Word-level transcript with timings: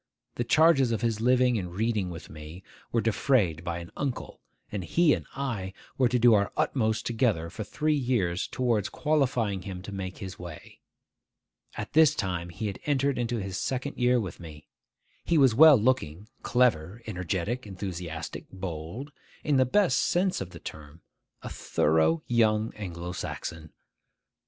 The 0.33 0.43
charges 0.43 0.91
of 0.91 1.01
his 1.01 1.21
living 1.21 1.59
and 1.59 1.75
reading 1.75 2.09
with 2.09 2.27
me 2.27 2.63
were 2.91 3.01
defrayed 3.01 3.63
by 3.63 3.77
an 3.77 3.91
uncle; 3.95 4.39
and 4.71 4.83
he 4.83 5.13
and 5.13 5.27
I 5.35 5.73
were 5.95 6.09
to 6.09 6.17
do 6.17 6.33
our 6.33 6.51
utmost 6.57 7.05
together 7.05 7.51
for 7.51 7.63
three 7.63 7.93
years 7.95 8.47
towards 8.47 8.89
qualifying 8.89 9.61
him 9.61 9.83
to 9.83 9.91
make 9.91 10.17
his 10.17 10.39
way. 10.39 10.79
At 11.75 11.93
this 11.93 12.15
time 12.15 12.49
he 12.49 12.65
had 12.65 12.79
entered 12.87 13.19
into 13.19 13.37
his 13.37 13.59
second 13.59 13.95
year 13.97 14.19
with 14.19 14.39
me. 14.39 14.65
He 15.23 15.37
was 15.37 15.53
well 15.53 15.77
looking, 15.77 16.27
clever, 16.41 17.03
energetic, 17.05 17.67
enthusiastic; 17.67 18.47
bold; 18.51 19.11
in 19.43 19.57
the 19.57 19.65
best 19.67 19.99
sense 19.99 20.41
of 20.41 20.49
the 20.49 20.59
term, 20.59 21.03
a 21.43 21.49
thorough 21.49 22.23
young 22.25 22.73
Anglo 22.73 23.11
Saxon. 23.11 23.71